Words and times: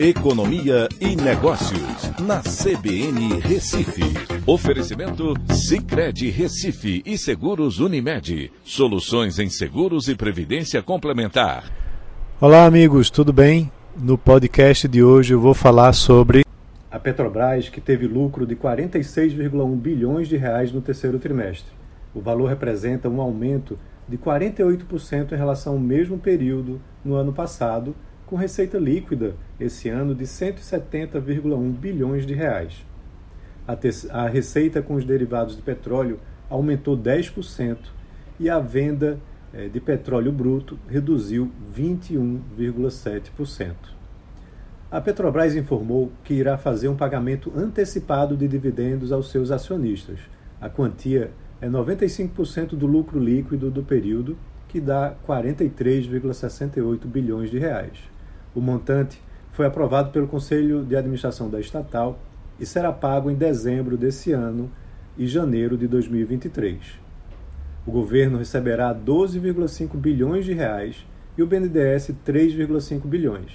Economia 0.00 0.88
e 1.00 1.16
Negócios, 1.16 2.12
na 2.20 2.40
CBN 2.40 3.40
Recife. 3.40 4.04
Oferecimento 4.46 5.34
Cicred 5.52 6.30
Recife 6.30 7.02
e 7.04 7.18
Seguros 7.18 7.80
Unimed. 7.80 8.52
Soluções 8.62 9.40
em 9.40 9.50
seguros 9.50 10.06
e 10.06 10.14
previdência 10.14 10.80
complementar. 10.84 11.64
Olá, 12.40 12.64
amigos, 12.64 13.10
tudo 13.10 13.32
bem? 13.32 13.72
No 14.00 14.16
podcast 14.16 14.86
de 14.86 15.02
hoje 15.02 15.34
eu 15.34 15.40
vou 15.40 15.52
falar 15.52 15.92
sobre 15.92 16.44
a 16.88 17.00
Petrobras, 17.00 17.68
que 17.68 17.80
teve 17.80 18.06
lucro 18.06 18.46
de 18.46 18.54
46,1 18.54 19.74
bilhões 19.74 20.28
de 20.28 20.36
reais 20.36 20.70
no 20.70 20.80
terceiro 20.80 21.18
trimestre. 21.18 21.72
O 22.14 22.20
valor 22.20 22.46
representa 22.46 23.08
um 23.08 23.20
aumento 23.20 23.76
de 24.08 24.16
48% 24.16 25.32
em 25.32 25.36
relação 25.36 25.72
ao 25.72 25.78
mesmo 25.80 26.18
período 26.18 26.80
no 27.04 27.16
ano 27.16 27.32
passado 27.32 27.96
com 28.28 28.36
receita 28.36 28.78
líquida 28.78 29.34
esse 29.58 29.88
ano 29.88 30.14
de 30.14 30.24
170,1 30.24 31.72
bilhões 31.72 32.26
de 32.26 32.34
reais. 32.34 32.84
A, 33.66 33.72
a 34.22 34.28
receita 34.28 34.82
com 34.82 34.96
os 34.96 35.04
derivados 35.04 35.56
de 35.56 35.62
petróleo 35.62 36.20
aumentou 36.50 36.94
10% 36.96 37.78
e 38.38 38.50
a 38.50 38.58
venda 38.58 39.18
eh, 39.52 39.68
de 39.68 39.80
petróleo 39.80 40.30
bruto 40.30 40.78
reduziu 40.86 41.50
21,7%. 41.74 43.74
A 44.90 45.00
Petrobras 45.00 45.56
informou 45.56 46.12
que 46.22 46.34
irá 46.34 46.58
fazer 46.58 46.88
um 46.88 46.96
pagamento 46.96 47.50
antecipado 47.56 48.36
de 48.36 48.46
dividendos 48.46 49.10
aos 49.10 49.30
seus 49.30 49.50
acionistas. 49.50 50.18
A 50.60 50.68
quantia 50.68 51.30
é 51.62 51.68
95% 51.68 52.76
do 52.76 52.86
lucro 52.86 53.18
líquido 53.18 53.70
do 53.70 53.82
período, 53.82 54.36
que 54.68 54.80
dá 54.80 55.14
43,68 55.26 57.06
bilhões 57.06 57.50
de 57.50 57.58
reais. 57.58 57.98
O 58.54 58.60
montante 58.60 59.20
foi 59.52 59.66
aprovado 59.66 60.10
pelo 60.10 60.28
Conselho 60.28 60.84
de 60.84 60.96
Administração 60.96 61.50
da 61.50 61.60
estatal 61.60 62.18
e 62.58 62.66
será 62.66 62.92
pago 62.92 63.30
em 63.30 63.34
dezembro 63.34 63.96
desse 63.96 64.32
ano 64.32 64.70
e 65.16 65.26
janeiro 65.26 65.76
de 65.76 65.86
2023. 65.86 66.78
O 67.86 67.90
governo 67.90 68.38
receberá 68.38 68.94
12,5 68.94 69.96
bilhões 69.96 70.44
de 70.44 70.52
reais 70.52 71.06
e 71.36 71.42
o 71.42 71.46
BNDES 71.46 72.12
3,5 72.26 73.06
bilhões. 73.06 73.52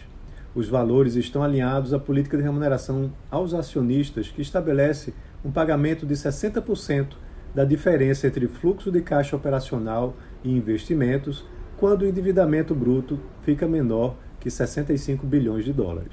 Os 0.55 0.67
valores 0.67 1.16
estão 1.16 1.44
alinhados 1.44 1.94
à 1.94 2.00
política 2.00 2.38
de 2.38 2.44
remuneração 2.44 3.11
aos 3.30 3.53
acionistas, 3.53 4.30
que 4.30 4.41
estabelece 4.41 5.13
um 5.44 5.52
pagamento 5.52 6.05
de 6.05 6.13
60% 6.13 7.13
da 7.53 7.66
diferença 7.66 8.28
entre 8.28 8.47
fluxo 8.47 8.91
de 8.91 9.02
caixa 9.02 9.35
operacional 9.35 10.16
e 10.44 10.52
investimentos, 10.52 11.45
quando 11.78 12.03
o 12.03 12.07
endividamento 12.07 12.73
bruto 12.73 13.19
fica 13.44 13.67
menor 13.67 14.16
que 14.44 14.52
65 14.52 15.25
bilhões 15.25 15.63
de 15.63 15.72
dólares. 15.72 16.11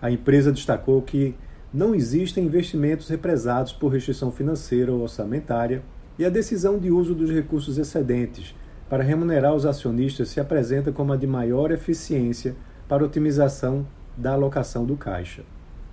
A 0.00 0.08
empresa 0.08 0.52
destacou 0.52 1.02
que 1.02 1.34
não 1.74 1.96
existem 1.96 2.44
investimentos 2.44 3.08
represados 3.08 3.72
por 3.72 3.88
restrição 3.88 4.30
financeira 4.30 4.92
ou 4.92 5.00
orçamentária 5.00 5.82
e 6.16 6.24
a 6.24 6.30
decisão 6.30 6.78
de 6.78 6.92
uso 6.92 7.12
dos 7.12 7.28
recursos 7.28 7.76
excedentes 7.76 8.54
para 8.88 9.02
remunerar 9.02 9.52
os 9.52 9.66
acionistas 9.66 10.28
se 10.28 10.38
apresenta 10.38 10.92
como 10.92 11.12
a 11.12 11.16
de 11.16 11.26
maior 11.26 11.72
eficiência 11.72 12.54
para 12.88 13.04
otimização 13.04 13.84
da 14.16 14.34
alocação 14.34 14.86
do 14.86 14.96
caixa. 14.96 15.42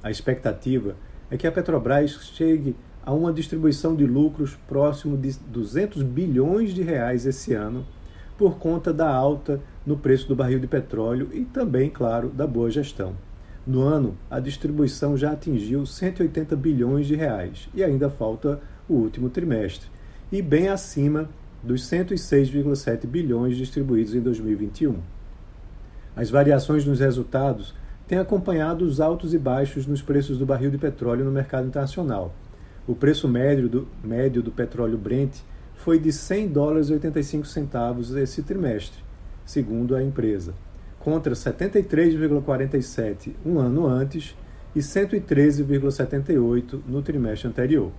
A 0.04 0.12
expectativa 0.12 0.96
é 1.32 1.38
que 1.38 1.48
a 1.48 1.52
Petrobras 1.52 2.12
chegue 2.36 2.76
a 3.04 3.12
uma 3.12 3.34
distribuição 3.34 3.96
de 3.96 4.06
lucros 4.06 4.56
próximo 4.68 5.18
de 5.18 5.36
200 5.48 6.04
bilhões 6.04 6.72
de 6.72 6.84
reais 6.84 7.26
esse 7.26 7.56
ano 7.56 7.84
por 8.38 8.58
conta 8.58 8.94
da 8.94 9.10
alta 9.10 9.62
no 9.86 9.98
preço 9.98 10.28
do 10.28 10.36
barril 10.36 10.60
de 10.60 10.68
petróleo 10.68 11.30
e 11.34 11.42
também, 11.46 11.90
claro, 11.90 12.30
da 12.30 12.48
boa 12.48 12.70
gestão. 12.70 13.14
No 13.66 13.82
ano, 13.82 14.18
a 14.30 14.40
distribuição 14.40 15.16
já 15.16 15.32
atingiu 15.32 15.86
180 15.86 16.56
bilhões 16.56 17.08
de 17.08 17.16
reais 17.16 17.70
e 17.74 17.84
ainda 17.84 18.10
falta 18.10 18.60
o 18.90 18.96
último 18.96 19.30
trimestre, 19.30 19.88
e 20.32 20.42
bem 20.42 20.68
acima 20.68 21.30
dos 21.64 21.90
106,7 21.90 23.08
bilhões 23.08 23.56
distribuídos 23.56 24.14
em 24.14 24.20
2021. 24.20 24.98
As 26.16 26.30
variações 26.30 26.86
nos 26.86 27.00
resultados 27.00 27.74
têm 28.08 28.18
acompanhado 28.18 28.84
os 28.84 29.00
altos 29.00 29.34
e 29.34 29.38
baixos 29.38 29.88
nos 29.88 30.02
preços 30.02 30.38
do 30.38 30.46
barril 30.46 30.70
de 30.70 30.78
petróleo 30.78 31.24
no 31.24 31.32
mercado 31.32 31.68
internacional. 31.68 32.34
O 32.86 32.94
preço 32.94 33.28
médio 33.30 33.70
do, 33.70 33.88
médio 34.04 34.44
do 34.44 34.52
petróleo 34.52 34.98
Brent 34.98 35.38
foi 35.76 36.00
de 36.00 36.12
100 36.12 36.50
dólares 36.50 36.90
e 36.90 36.94
85 36.94 37.46
centavos 37.46 38.16
esse 38.16 38.42
trimestre, 38.44 39.04
segundo 39.46 39.96
a 39.96 40.04
empresa, 40.04 40.54
contra 41.00 41.34
73,47 41.34 43.34
um 43.46 43.60
ano 43.60 43.86
antes 43.86 44.36
e 44.76 44.80
113,78 44.80 46.80
no 46.88 47.02
trimestre 47.02 47.48
anterior. 47.48 47.92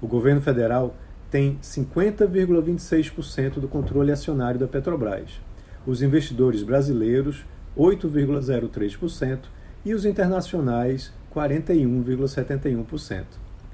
O 0.00 0.06
governo 0.06 0.40
federal 0.40 0.96
tem 1.30 1.58
50,26% 1.62 3.54
do 3.54 3.68
controle 3.68 4.12
acionário 4.12 4.58
da 4.58 4.66
Petrobras. 4.66 5.40
Os 5.86 6.02
investidores 6.02 6.62
brasileiros, 6.62 7.44
8,03% 7.76 9.40
e 9.84 9.92
os 9.92 10.04
internacionais, 10.04 11.12
41,71%. 11.34 13.24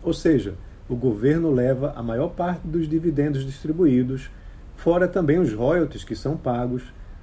Ou 0.03 0.13
seja, 0.13 0.55
o 0.89 0.97
governo 0.97 1.51
leva 1.51 1.93
a 1.97 2.03
maior 2.03 2.29
parte 2.29 2.67
dos 2.67 2.89
dividendos 2.89 3.45
distribuídos, 3.45 4.31
fora 4.77 5.09
também 5.09 5.39
os 5.39 5.53
royalties 5.53 6.05
que 6.05 6.15
são 6.15 6.37
pagos, 6.37 6.83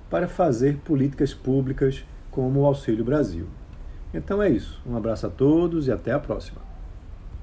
para 0.10 0.28
fazer 0.28 0.78
políticas 0.78 1.34
públicas 1.34 2.04
como 2.30 2.62
o 2.62 2.66
Auxílio 2.66 3.06
Brasil. 3.06 3.48
Então 4.14 4.42
é 4.42 4.50
isso. 4.50 4.82
Um 4.86 4.98
abraço 4.98 5.28
a 5.28 5.30
todos 5.30 5.88
e 5.88 5.92
até 5.92 6.12
a 6.12 6.20
próxima. 6.20 6.71